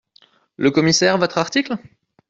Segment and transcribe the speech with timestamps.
[0.57, 1.77] Le Commissaire Votre article?…